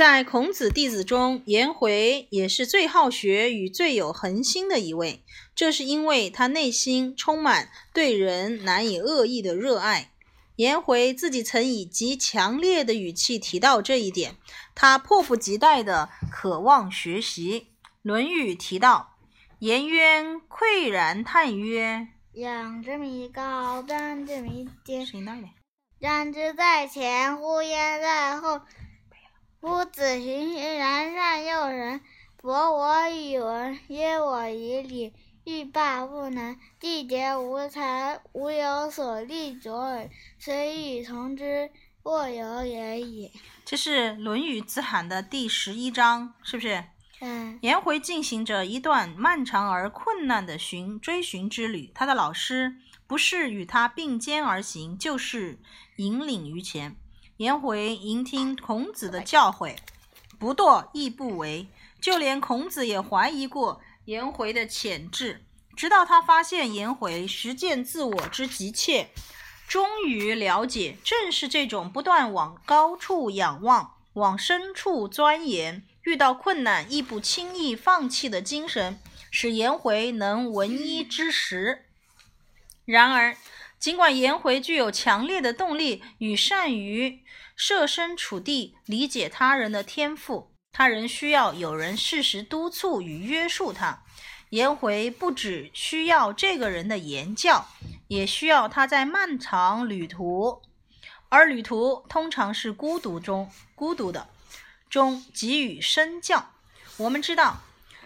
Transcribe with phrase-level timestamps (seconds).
[0.00, 5.22] 在孔子弟子中，颜回也是最好学与最有恒心的一位。
[5.54, 10.10] 这是因为他内心充满对人难以恶意的热爱。
[10.56, 14.36] 颜回自己曾以极强烈的语气提到这一点，
[14.74, 17.60] 他迫不及待地渴望学习。
[18.00, 19.18] 《论语》提到
[19.60, 25.04] ：“颜渊喟然叹曰：‘仰之弥高，观之弥坚。
[25.04, 25.48] 谁那里？
[25.98, 28.62] 然之在前，呼焉在后。’”
[29.60, 32.00] 夫子循循然善诱人，
[32.38, 35.12] 博我以文，约我以礼，
[35.44, 40.08] 欲罢不能，季节无才，无有所立卓尔，
[40.38, 41.70] 虽与从之，
[42.02, 43.30] 莫有也已。
[43.66, 46.82] 这是《论语·子罕》的第十一章，是不是？
[47.20, 47.58] 嗯。
[47.60, 55.58] 颜回进行着一段漫长而困难的寻追寻之旅，他的老师不是与他并肩而行，就是
[55.96, 56.96] 引领于前。
[57.40, 59.74] 颜回聆听孔子的教诲，
[60.38, 61.68] 不惰亦不为。
[61.98, 65.42] 就连孔子也怀疑过颜回的潜质，
[65.74, 69.08] 直到他发现颜回实践自我之急切，
[69.66, 81.86] 终于了解，正是这种不断往高处仰望、往深处钻研，遇到困难亦不轻易放弃的精神，使颜回能闻一知十。
[82.84, 83.34] 然而，
[83.80, 87.24] 尽管颜回具有强烈的动力与善于
[87.56, 94.02] 设身处地理解他人的天赋，他仍需要有人适时督促与约束他。
[94.50, 97.68] 颜回不只需要这个人的言教，
[98.08, 100.60] 也需要他在漫长旅途，
[101.30, 104.28] 而旅途通常是孤独中孤独的
[104.90, 106.50] 中给予身教。
[106.98, 107.62] 我们知道，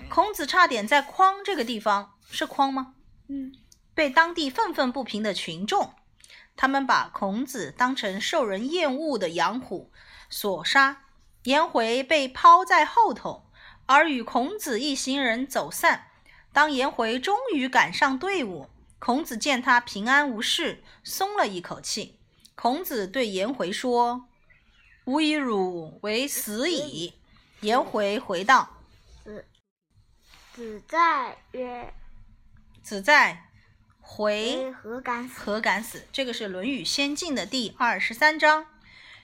[0.08, 2.94] 孔子差点在匡这个地方是匡吗？
[3.28, 3.52] 嗯。
[3.94, 5.94] 被当地愤愤不平的群众，
[6.56, 9.90] 他们把孔子当成受人厌恶的养虎
[10.28, 11.02] 所杀。
[11.44, 13.50] 颜回被抛在后头，
[13.86, 16.08] 而与孔子一行人走散。
[16.52, 22.18] 当颜回终于赶上队伍，孔子见他平安无事，松了一口气。
[22.54, 24.26] 孔子对颜回说
[25.04, 27.12] ：“吾以汝为死矣。”
[27.60, 28.78] 颜回回道
[29.22, 29.44] ：“子
[30.54, 31.92] 子在曰：
[32.82, 33.50] 子在。”
[34.06, 35.40] 回何敢死？
[35.40, 36.06] 何敢死？
[36.12, 38.66] 这个是《论语先进》的第二十三章。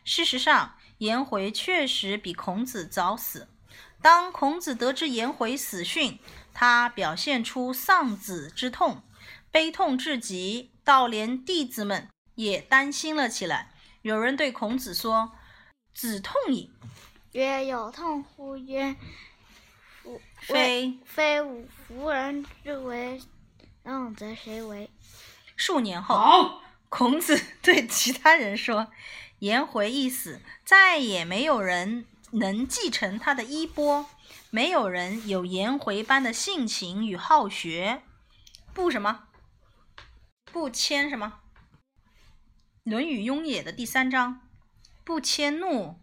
[0.04, 3.46] 事实上，颜回确实比孔子早死。
[4.02, 6.18] 当孔子得知颜回死讯，
[6.54, 9.02] 他表现出丧子之痛，
[9.52, 13.72] 悲痛至极，到连弟子们也担心了起来。
[14.00, 15.32] 有人对孔子说
[15.94, 16.72] ：“子痛矣。”
[17.32, 18.96] 曰：“有痛乎？”曰
[20.40, 23.20] ：“非非吾夫人之为。”
[23.82, 24.90] 让则谁为？
[25.56, 28.90] 数年后，孔子 对其他人说
[29.40, 34.06] ：“颜回一死，再也没有人能继承他的衣钵，
[34.50, 38.02] 没有人有颜回般的性情与好学。”
[38.72, 39.24] 不什么？
[40.52, 41.40] 不迁什么？
[42.90, 44.40] 《论语雍也》的第三章，
[45.04, 45.98] 不迁怒。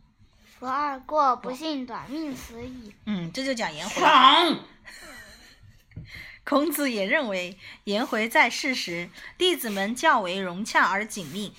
[0.59, 2.94] 不贰过，不幸短命死矣。
[3.06, 4.02] 嗯，这就讲颜回。
[6.50, 11.52] 孔子也认为，颜回在世时，弟子们较为融洽而紧密。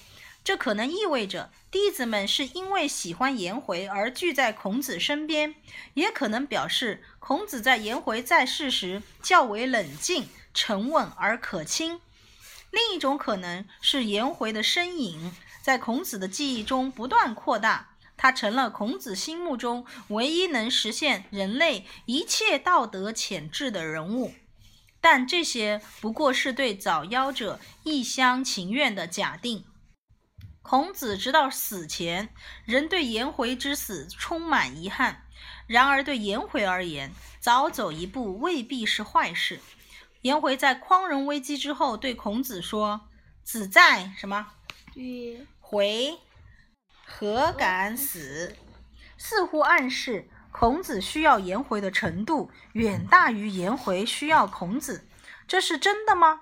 [0.43, 5.54] 这可能意味着弟子们是因为喜欢颜回而聚在孔子身边，
[5.93, 12.00] 也可能表示孔子在颜回在世时较为冷静、沉稳而可亲。
[12.70, 24.32] 另一种可能是，颜回的身影在孔子的记忆中不断扩大，他成了孔子心目中唯一能实现人类一切道德潜质的人物。
[25.10, 29.64] 但这些不过是对早夭者一厢情愿的假定。
[30.60, 32.28] 孔子直到死前
[32.66, 35.22] 仍对颜回之死充满遗憾。
[35.66, 37.10] 然而，对颜回而言，
[37.41, 39.60] 早走一步未必是坏事。
[40.20, 43.08] 颜回在匡人危机之后对孔子说
[43.42, 44.48] ：“子在什么？
[44.94, 46.19] 与回
[47.06, 48.54] 何敢死？”
[49.16, 50.28] 似乎暗示。
[50.58, 55.06] 孔子需要颜回的程度远大于颜回需要孔子，
[55.46, 56.40] 这是真的吗？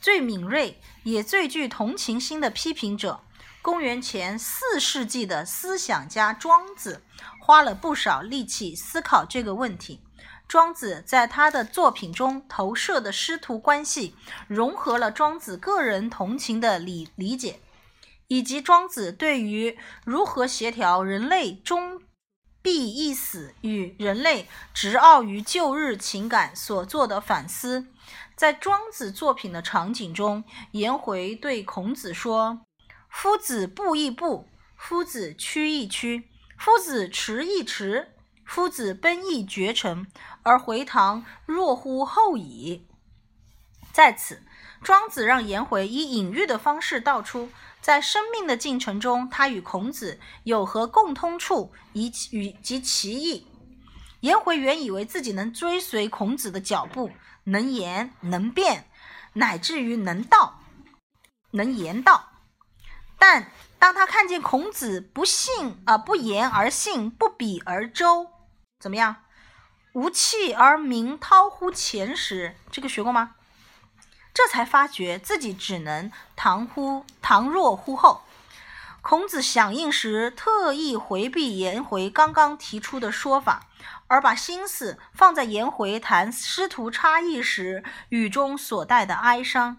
[0.00, 3.20] 最敏锐也最具同情心的批评者，
[3.60, 7.02] 公元前四世纪的思想家庄子，
[7.40, 10.00] 花了不少力气思考这个问题。
[10.46, 14.14] 庄子在他的作品中投射的师徒关系，
[14.46, 17.58] 融合了庄子个人同情的理理解，
[18.28, 22.00] 以及庄子对于如何协调人类中。
[22.60, 27.86] 必一死与人类执拗于旧日情感所做的反思，
[28.34, 32.60] 在庄子作品的场景中，颜回对孔子说
[33.08, 36.28] ：“夫子步亦步，夫子趋亦趋，
[36.58, 38.14] 夫子驰亦驰，
[38.44, 40.06] 夫子奔亦绝尘，
[40.42, 42.86] 而回堂若乎后矣。
[43.98, 44.44] 在此，
[44.80, 47.50] 庄子让颜回以隐喻的方式道出，
[47.80, 53.48] 在生命的进程中，他与孔子有何共通处，以与及其意。
[54.20, 57.10] 颜回原以为自己能追随孔子的脚步，
[57.42, 58.88] 能言能辩，
[59.32, 60.60] 乃至于能道，
[61.50, 62.28] 能言道。
[63.18, 63.50] 但
[63.80, 68.28] 当他看见孔子不信啊、不言而信，不比而周，
[68.78, 69.24] 怎么样？
[69.92, 73.34] 无气而鸣涛乎前时，这个学过吗？
[74.38, 78.22] 这才发觉自己只能堂乎堂若乎后。
[79.02, 83.66] 孔子响应时，特意回避颜回刚刚提出的说法，
[84.06, 89.78] 而把心思放在颜回谈师徒差异时语中所带的哀伤。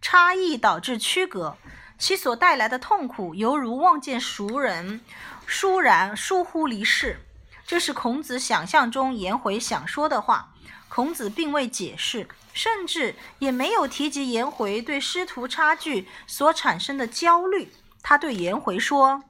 [0.00, 1.58] 差异导致区隔，
[1.98, 5.02] 其所带来的痛苦，犹如望见熟人，
[5.46, 7.20] 倏然疏忽离世。
[7.66, 10.54] 这是孔子想象中颜回想说的话。
[10.98, 17.72] 孔子并未解释，甚至也没有提及颜回对师徒差距所产生的焦虑。
[18.02, 19.22] 他对颜回说：“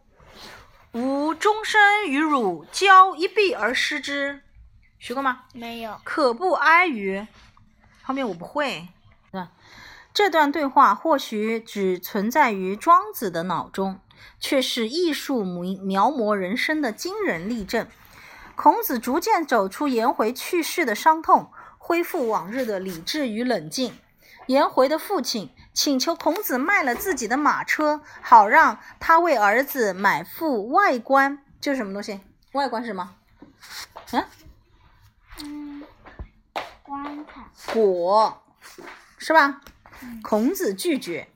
[0.93, 4.41] 吾终身与汝交一臂而失之。”
[4.99, 5.43] 学过吗？
[5.53, 6.01] 没有。
[6.05, 7.27] 可不哀于？
[8.03, 8.89] 后面我不会。
[9.33, 9.51] 啊，
[10.15, 14.01] 这段对话或许只存在于庄子的脑中，
[14.41, 17.87] 却是艺术描描摹人生的惊人例证。
[18.57, 21.53] 孔子逐渐走出颜回去世的伤痛，
[21.89, 23.99] 恢复往日的理智与冷静。
[24.47, 31.43] 颜回的父亲请求孔子卖了自己的马车，好让他为儿子买副外观。
[31.63, 32.21] 这是什么东西？
[32.53, 33.15] 外观是什么？
[34.13, 34.25] 嗯，
[35.43, 35.83] 嗯，
[36.83, 37.47] 观看。
[37.73, 38.43] 果，
[39.17, 39.63] 是吧？
[40.23, 41.29] 孔子拒绝。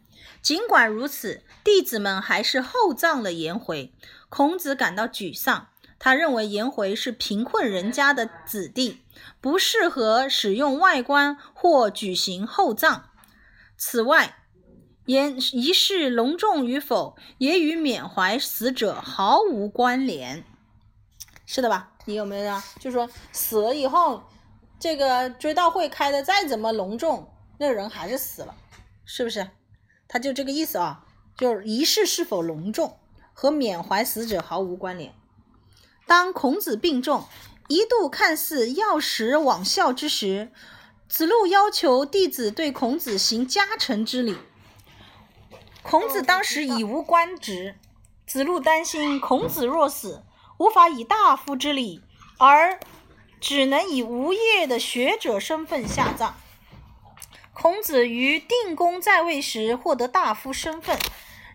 [0.43, 3.91] 尽管如此，弟子们还是厚葬了颜回。
[4.29, 5.69] 孔子感到沮丧。
[6.05, 9.03] 他认为颜回是贫困人家的子弟，
[9.41, 13.11] 不适合使用外观或举行厚葬。
[13.77, 14.35] 此外，
[15.07, 20.43] 颜仪式隆重与否也与缅怀死者毫无关联。
[21.47, 21.93] 是的吧？
[22.07, 22.65] 你有没有啊？
[22.81, 24.25] 就说死了以后，
[24.81, 28.53] 这个追悼会开的再怎么隆重，那个人还是死了，
[29.05, 29.49] 是不是？
[30.09, 31.07] 他就这个意思啊，
[31.37, 32.99] 就是仪式是否隆重
[33.33, 35.15] 和缅怀死者毫无关联。
[36.13, 37.27] 当孔子病重，
[37.69, 40.53] 一度看似药石罔效之时，
[41.09, 44.37] 子路要求弟子对孔子行加成之礼。
[45.81, 47.77] 孔子当时已无官职，
[48.27, 50.23] 子路担心孔子若死，
[50.59, 52.03] 无法以大夫之礼，
[52.37, 52.79] 而
[53.41, 56.37] 只能以无业的学者身份下葬。
[57.55, 60.99] 孔子于定公在位时获得大夫身份，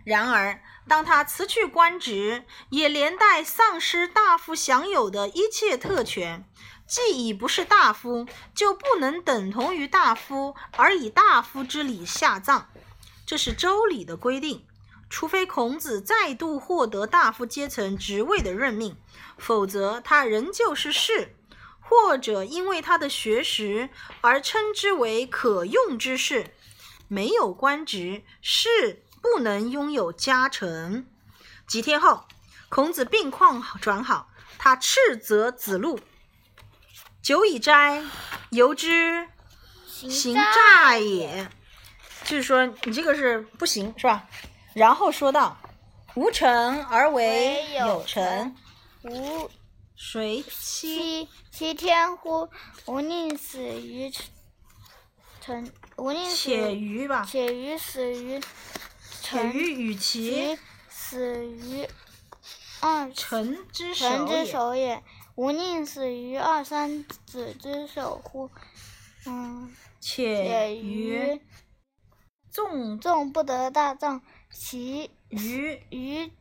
[0.04, 0.60] 然而。
[0.88, 6.48] 当他辞去官职，也连带丧失大夫享有的一切特权。
[6.88, 8.26] 既已不是大夫，
[8.56, 12.70] 就不能等同于大夫，而以大夫之礼下葬。
[13.26, 14.66] 这是周礼的规定。
[15.10, 18.98] 除非孔子再度获得大夫阶层职位的任命，
[19.38, 21.36] 否则他仍旧是士，
[21.80, 23.90] 或者因为他的学识
[24.20, 26.54] 而称之为可用之士。
[27.08, 29.04] 没有官职，士。
[29.22, 31.08] 不能拥有家臣。
[31.68, 32.26] 几天后，
[32.70, 36.00] 孔子病况转好，他斥责子路
[37.22, 38.04] ：“久以斋，
[38.52, 39.28] 由之
[39.86, 41.50] 行诈也。”
[42.24, 44.28] 就是说，你这个是不行，是吧？
[44.74, 45.58] 然后说道
[46.16, 48.56] ：“无臣而为有臣，
[49.04, 49.50] 吾
[49.96, 52.50] 谁欺欺天乎？
[52.86, 54.12] 吾宁死于
[55.40, 58.42] 臣，吾宁且于吧，且于死于。”
[59.30, 60.58] 且于与其
[60.88, 61.86] 死于
[62.80, 65.04] 二臣之手也，
[65.36, 68.50] 吾宁死于二三子之手乎？
[69.26, 71.42] 嗯，且于
[72.50, 76.32] 纵纵不得大葬，其于于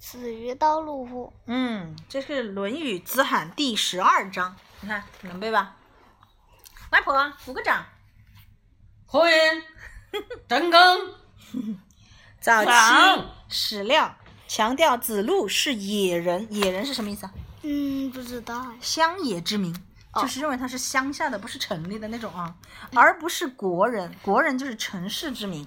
[0.00, 1.32] 死于刀路乎？
[1.46, 5.76] 嗯，这是《论语子罕》第十二章，你看能背吧？
[6.90, 7.86] 外婆鼓个掌。
[9.06, 9.62] 何言？
[10.48, 11.14] 真更。
[12.44, 12.70] 早期
[13.48, 17.32] 史料强调子路是野人，野人是什么意思啊？
[17.62, 18.66] 嗯，不知道。
[18.82, 19.74] 乡野之民，
[20.20, 22.54] 就是认为他是乡下的，不是城里的那种啊，
[22.92, 24.14] 而不是国人。
[24.20, 25.66] 国人就是城市之民。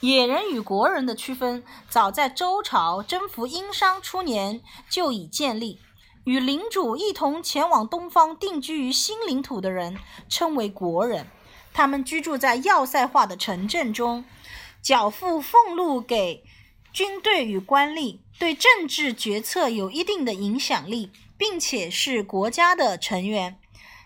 [0.00, 4.60] 野人与国人的区分，早在周朝征服殷商初年
[4.90, 5.80] 就已建立。
[6.24, 9.96] 与领主一同前往东方定居于新领土的人，
[10.28, 11.28] 称为国人。
[11.72, 14.24] 他们居住在要塞化的城镇中。
[14.82, 16.44] 缴付俸禄给
[16.92, 23.58] 军队与官吏，对政治决策有一定的影响力，并且是国家的成员。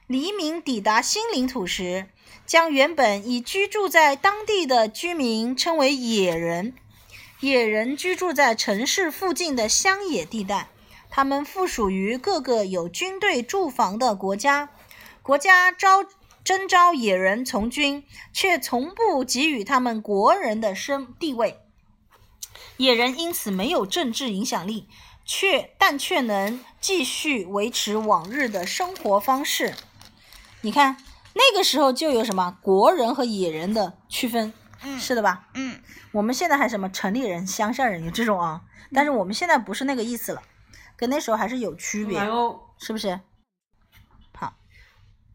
[0.06, 2.08] 黎明抵达新领土时，
[2.44, 6.74] 将原本已居住在当地的居民称为野人。
[7.40, 10.68] 野人居住在城市附近的乡野地带，
[11.08, 14.70] 他们附属于各个有军队驻防的国家。
[15.22, 16.04] 国家招
[16.44, 21.60] 征召野人从军，却从不给予他们国人的身地位。
[22.76, 24.88] 野人因此没有政治影响力，
[25.24, 29.74] 却但却能继续维持往日的生活方式。
[30.62, 30.96] 你看，
[31.34, 35.48] 那个时候就有什么国人和野人的区分，嗯是的吧？
[35.54, 35.80] 嗯
[36.12, 40.42] 我们现在还什么城里人、乡下人有这种啊，但是我们现在不是那个意思了，
[40.96, 42.18] 跟那时候还是有区别
[42.78, 43.20] 是不是？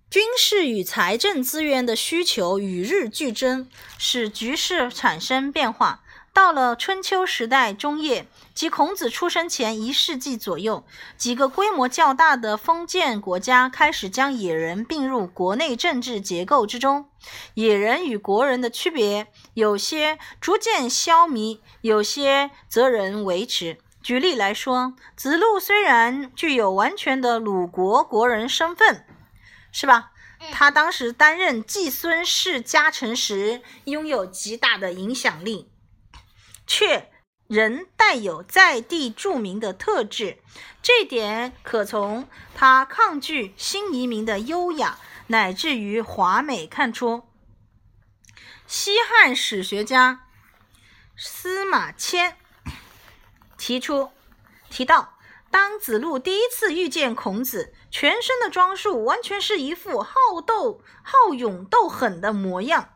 [0.10, 6.02] 军事与财政资源的需求与日俱增，使局势产生变化。
[6.34, 10.86] 到了春秋时代中叶，即孔子出生前一世纪左右，
[11.18, 17.10] 几个规模较大的封建国家开始将野人并入国内政治结构之中。
[17.56, 23.78] 野人与国人的区别，有些逐渐消弭，有些则仍维持。
[24.02, 29.04] 举例来说，子路虽然具有完全的鲁国国人身份，
[29.80, 30.12] 是吧？
[30.52, 35.70] 他当时担任季孙氏家臣时，拥有极大的影响力，
[36.66, 37.12] 却
[37.46, 40.40] 仍带有在地著名的特质。
[40.82, 47.30] 这点可从他抗拒新移民的优雅，乃至于华美看出。
[48.66, 50.26] 西汉史学家
[51.16, 52.36] 司马迁
[53.60, 54.12] 提出
[54.72, 55.20] 提到，
[55.52, 60.12] 当子路第一次遇见孔子，全身的装束完全是一副好
[60.46, 62.90] 斗、好勇斗狠的模样，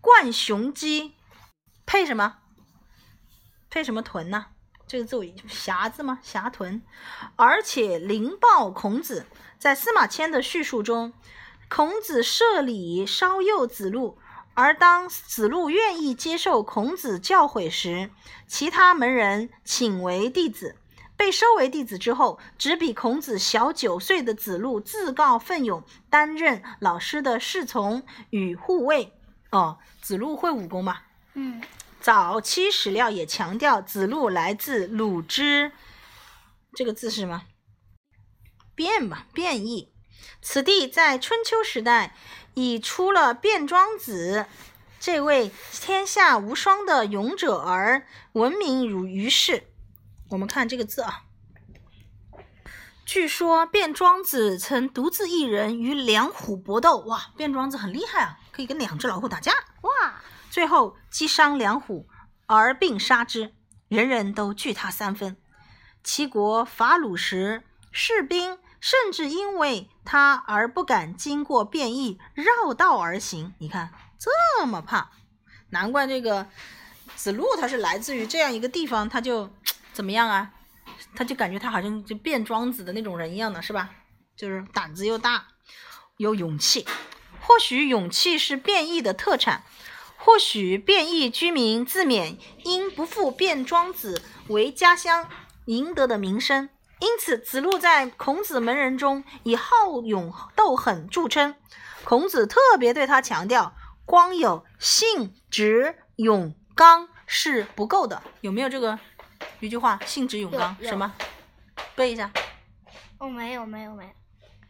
[0.00, 1.14] 冠雄鸡，
[1.86, 2.38] 配什么？
[3.70, 4.46] 配什么豚呢？
[4.88, 6.18] 这个字我侠字吗？
[6.20, 6.82] 侠豚，
[7.36, 9.24] 而且灵报孔子。
[9.56, 11.12] 在司马迁的叙述中，
[11.68, 14.18] 孔子设礼稍诱子路，
[14.54, 18.10] 而当子路愿意接受孔子教诲时，
[18.48, 20.74] 其他门人请为弟子。
[21.20, 29.12] 被收为弟子之后，只比孔子小九岁的子路自告奋勇担任老师的侍从与护卫。
[29.50, 31.02] 哦，子路会武功吗？
[31.34, 31.62] 嗯
[32.00, 35.72] 早期史料也强调子路来自鲁之，
[36.72, 37.42] 这个字是什么？
[38.74, 39.92] 变吧，变异。
[40.40, 42.16] 此地在春秋时代
[42.54, 44.46] 已出了卞庄子
[44.98, 49.64] 这位天下无双的勇者而闻名于于世。
[50.30, 51.24] 我们看这个字啊，
[53.04, 59.52] 据说卞庄子曾独自一人与两虎搏斗，哇，卞庄子很厉害啊，可以跟两只老虎打架。
[59.82, 62.08] 哇最后击伤两虎，
[62.46, 63.52] 而并杀之，
[63.88, 65.36] 人人都惧他三分。
[66.04, 73.52] 齐国伐鲁时，士兵甚至因为他而不敢经过变异，绕道而行。
[73.58, 75.10] 你看这么怕，
[75.70, 76.46] 难怪这个
[77.16, 79.50] 子路他是来自于这样一个地方，他就
[80.00, 80.50] 怎么样啊？
[81.14, 83.90] 他就感觉他好像就变庄子的那种人一样的，是吧？
[84.34, 85.48] 就是胆子又大，
[86.16, 86.86] 有勇气。
[87.42, 89.62] 或许勇气是变异的特产。
[90.16, 95.28] 或许变异居民自勉因不负变庄子为家乡
[95.66, 101.54] 赢得的名声，因此子路在孔子门人中以好勇斗狠著称。
[102.04, 103.74] 孔子特别对他强调，
[104.06, 108.22] 光有信、直、勇、刚是不够的。
[108.40, 108.98] 有没有这个
[109.60, 109.98] 一句话？
[110.04, 111.12] 信、直、勇、刚什么？
[111.94, 112.30] 背一下。
[113.18, 114.10] 哦，没有没有没有，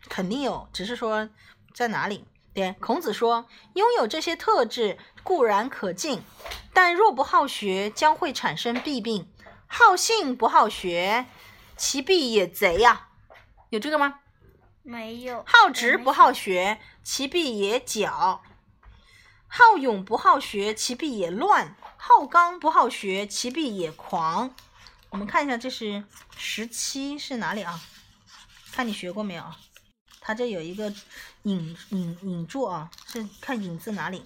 [0.09, 1.29] 肯定有，只是说
[1.73, 2.25] 在哪里。
[2.53, 6.23] 对，孔子说，拥有这些特质固然可敬，
[6.75, 9.31] 但若不好学，将会产生弊病。
[9.69, 11.27] 好信不好学，
[11.77, 13.09] 其弊也贼呀、
[13.69, 14.19] 有这个吗？
[14.83, 15.45] 没有。
[15.47, 16.81] 好直不好学。
[17.03, 18.41] 其弊也狡；
[19.47, 24.55] 好勇不好学，其弊也乱；好刚不好学，其弊也狂。
[25.11, 26.03] 我们看一下，这是
[26.37, 27.81] 十七是哪里啊？
[28.73, 29.57] 看你学过没有啊？
[30.21, 30.93] 它这有一个
[31.43, 34.25] 引引引注啊，是看引自哪里？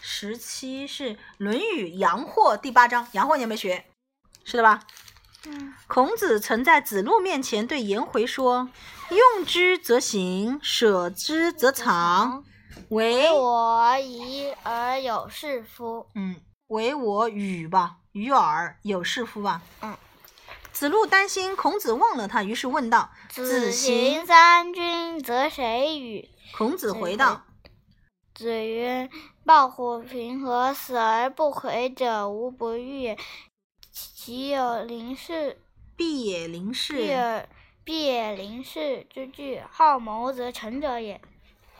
[0.00, 3.84] 十七是《论语·阳货》第八章，阳货你有没有学？
[4.44, 4.82] 是的吧？
[5.44, 8.68] 嗯孔子曾在子路面前对颜回说
[9.10, 12.44] ：“用之则行，舍之则藏，
[12.90, 16.06] 唯唯我疑而有是夫。
[16.14, 16.40] 嗯，
[16.72, 19.96] 唯我与吧，与尔有是夫吧。”嗯。
[20.72, 27.42] 子路担心孔子忘了他，于是问道：“子行行三军，则谁与？”孔子子回道
[28.34, 29.10] ：“子曰
[29.44, 33.18] ：“抱虎平和，死而不悔者，无不欲也。
[33.92, 35.60] 其有临事，
[35.94, 37.14] 必也临必事。
[37.14, 37.48] 而
[37.84, 41.20] 必也临事之惧，好谋则成者也。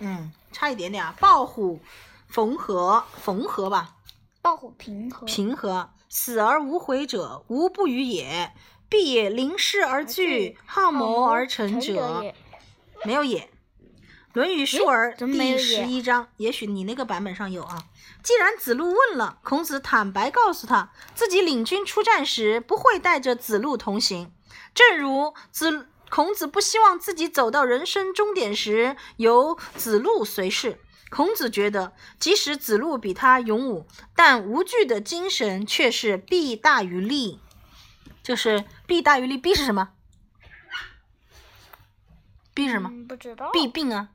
[0.01, 1.15] 嗯，差一点点啊。
[1.19, 1.81] 抱虎
[2.29, 3.97] 缝合，缝合吧，
[4.43, 5.91] 抱虎平和，平和。
[6.09, 8.53] 死而无悔者，无不与也。
[8.89, 12.35] 必也临事而惧，好谋而成者。
[13.05, 13.41] 没有也。
[14.35, 17.85] 《论语述而》第十一章，也许你那个版本上有啊。
[18.23, 24.33] 既然子路问了，孔子坦白告诉他，自己领军出战时不会带着子路同行，
[24.75, 30.81] 正如子孔子不希望自己走到人生终点时由子路随侍。
[31.13, 37.39] 孔子觉得，即使子路比他勇武，但无惧的精神却是弊大于利。
[38.23, 39.93] 就是弊大于利，弊是什么？
[42.55, 42.89] 弊是什么？
[42.91, 43.51] 嗯，不知道。
[43.51, 44.15] 弊病啊，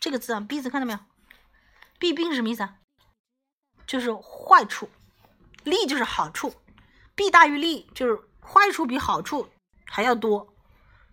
[0.00, 0.98] 这个字啊，弊字看到没有？
[1.98, 2.76] 弊病是什么意思啊？
[3.86, 4.88] 就是坏处，
[5.64, 6.54] 利就是好处，
[7.14, 9.50] 弊大于利就是坏处比好处
[9.84, 10.54] 还要多。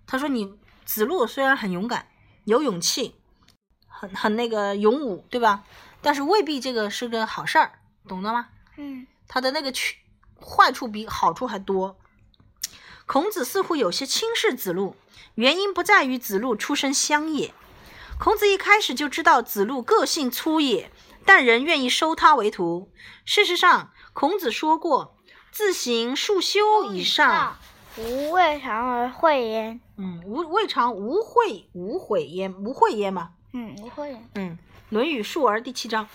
[0.07, 2.07] 他说你子路虽然很勇敢，
[2.45, 3.18] 有勇气，
[3.99, 5.65] 很很那个勇武，对吧？
[6.01, 8.47] 但是未必这个是个好事儿，懂得吗？
[8.77, 9.97] 嗯，他的那个去
[10.41, 11.97] 坏处比好处还多。
[13.05, 14.95] 孔子似乎有些轻视子路，
[15.35, 17.53] 原因不在于子路出身乡野。
[18.17, 20.89] 孔子一开始就知道子路个性粗野，
[21.25, 22.89] 但仍愿意收他为徒。
[23.25, 25.17] 事实上，孔子说过
[25.51, 27.57] ：“自行数修以上，，
[27.97, 29.81] 无未尝而会焉。
[29.97, 33.31] 嗯，无未尝无悔无悔焉，无悔焉嘛。
[33.51, 34.29] 嗯，无会焉。
[34.35, 34.51] 嗯，
[34.89, 36.07] 《论语述而》第七章，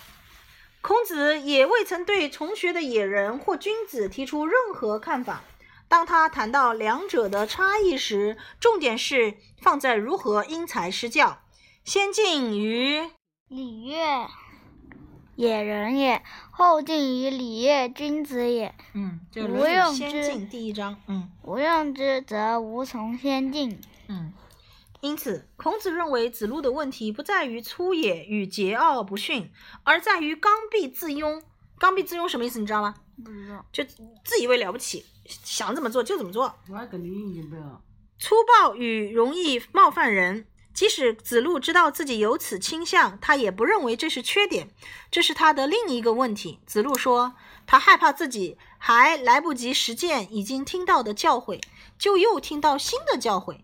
[0.81, 5.43] 孔子也未曾对从学的野人或君子提出任何看法。
[5.87, 11.39] 当他谈到两者的差异时，重点是放在如何因材施教，
[11.83, 13.09] 先进于
[13.49, 14.29] 礼乐，
[15.35, 18.73] 野人也；后进于礼乐，君子也。
[18.93, 23.79] 嗯，这个《无论语用之先进》第一章，嗯无用之，则无从先进。
[24.07, 24.33] 嗯。
[25.05, 29.51] 因此，孔子认为子路的问题不在于粗野与桀骜不驯，
[29.83, 31.43] 而在于刚愎自用。
[31.77, 32.57] 刚愎自用什么意思？
[32.59, 32.95] 你知道吗？
[33.23, 33.63] 不知道。
[33.71, 33.83] 就
[34.23, 36.51] 自以为了不起，想怎么做就怎么做。
[38.17, 40.47] 粗暴与容易冒犯人。
[40.73, 44.71] 即使子路知道自己有此倾向，他也不认为这是缺点，
[45.11, 46.59] 这是他的另一个问题。
[46.65, 47.35] 子路说，
[47.67, 51.61] 他害怕自己还来不及实践已经听到的教诲，
[51.97, 53.59] 就又听到新的教诲。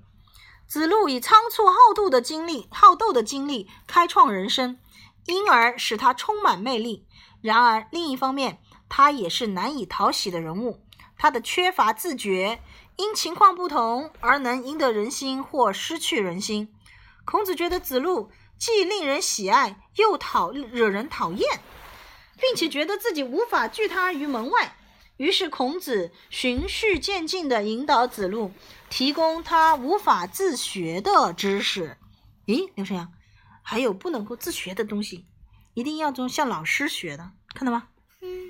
[0.71, 4.79] 子路以仓促好斗的经历，好斗的经历开创人生，
[5.25, 7.05] 因而使他充满魅力。
[7.41, 10.79] 然而另一方面，他也是难以讨喜的人物。
[11.17, 12.61] 他的缺乏自觉，
[12.95, 16.73] 因情况不同而能赢得人心或失去人心。
[17.25, 21.59] 孔子觉得子路既令人喜爱，又讨惹人讨厌，
[22.39, 24.77] 并且觉得自己无法拒他于门外。
[25.21, 28.51] 于是孔子循序渐进地引导子路，
[28.89, 31.95] 提供他无法自学的知识。
[32.47, 33.13] 咦，刘晨阳，
[33.61, 35.27] 还有不能够自学的东西，
[35.75, 37.89] 一定要从向老师学的，看到吗？
[38.21, 38.49] 嗯，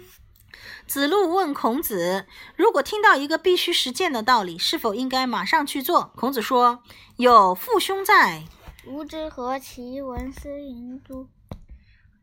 [0.88, 6.82] 子路问孔子：“如果听到一个必须实践的道理，是否应该马上去做？”孔子说
[7.20, 8.46] ：“有父兄在。
[8.88, 11.28] 吾之何其闻斯淫诸？”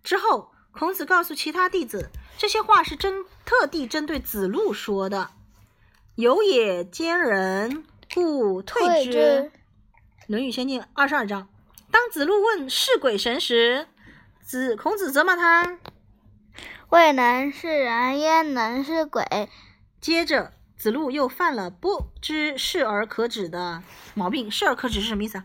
[0.02, 5.30] 之后，孔子告诉其他弟子，这些话是针特地针对子路说的。
[6.14, 9.10] 有也兼人，故退之。
[9.10, 9.18] 退之
[10.28, 11.48] 《论语先进》二十二章。
[11.90, 13.88] 当子路问是鬼神时，
[14.40, 15.80] 子孔子责骂他。
[16.90, 19.24] 未能是人，焉能是鬼？
[20.00, 23.82] 接着，子路又犯了不知是而可止的
[24.14, 24.48] 毛病。
[24.48, 25.44] 是而可止是什么意思啊？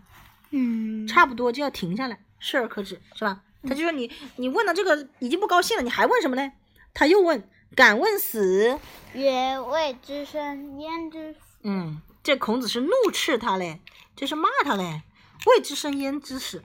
[0.52, 3.41] 嗯，差不多就要停下来，是而可止，是吧？
[3.67, 6.52] 他就说你你问了这个已经不高兴了，你还问什么呢？
[6.93, 8.80] 他又问，敢问死？
[9.13, 11.39] 曰：未知生，焉知死？
[11.63, 13.80] 嗯，这孔子是怒斥他嘞，
[14.15, 15.04] 这是骂他嘞，
[15.47, 16.63] 未知生焉知死？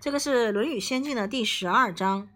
[0.00, 2.28] 这个是《论语先进》的第十二章。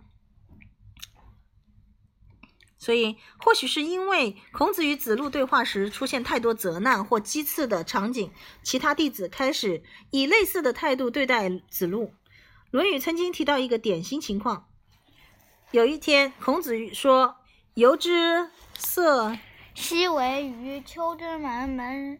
[2.78, 8.32] 所以，或许是因为孔子与子路对话时出现太多责难或讥刺的场景，
[8.64, 12.06] 其他弟子开始以类似的态度对待子路。
[12.72, 14.66] 《论语》曾经提到一个典型情况：
[15.72, 17.36] 有一天，孔子说
[17.76, 19.36] ：“由之色，
[19.74, 22.18] 昔为于丘之门，门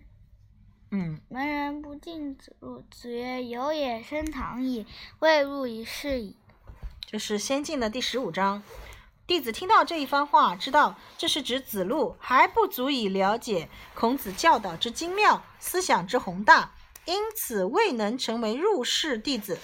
[0.90, 2.84] 嗯，门人不敬子路。
[2.90, 4.84] 子曰：有也深堂矣，
[5.20, 6.36] 未入以是矣。
[7.06, 8.62] 这是《先进》的第十五章。
[9.26, 16.74] 弟子听到这一番话，知道这是指子路还不足以了解孔子教导之精妙，思想之宏大，
[17.06, 19.58] 因此未能成为入室弟子。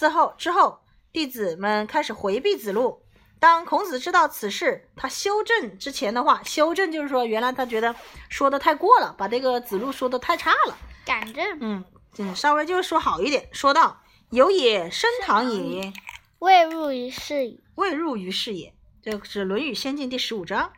[0.00, 0.80] 之后之后，
[1.12, 3.02] 弟子们开始回避子路。
[3.38, 7.94] 当孔子知道此事，他修正之前的话，修正就是说，原来他觉得
[8.30, 10.78] 说的太过了，把这个子路说的太差了。
[11.04, 11.58] 改正。
[11.60, 11.84] 嗯，
[12.16, 15.92] 嗯，稍微就是说好一点，说到有也升堂也，
[16.38, 17.62] 未入于是矣。
[17.74, 18.74] 未入于是也。
[19.02, 20.72] 这个是《论语先进》第十五章。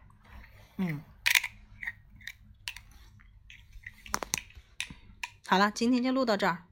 [0.78, 1.00] 嗯，
[5.46, 6.64] 好了，今天就录到这儿。